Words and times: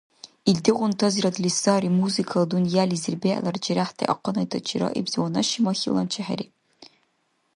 Илдигъунтазирадли 0.49 1.51
сари 1.61 1.89
музыкала 1.99 2.45
дунъялизир 2.49 3.15
бегӀлара 3.23 3.59
черяхӀти 3.65 4.09
ахъанайтачи 4.13 4.75
раибси 4.81 5.17
ванашимахьилан 5.21 6.07
чехьери. 6.13 6.45